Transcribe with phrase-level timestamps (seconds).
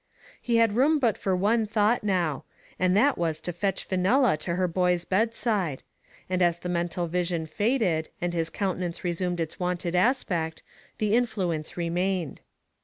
[0.41, 2.43] He had room but for one thought now,
[2.79, 5.83] and that was to fetch Fenella to her boy's bedside;
[6.27, 10.63] and as the mental vision faded, and his counte nance resumed its wonted aspect,
[10.97, 12.41] the influence remained.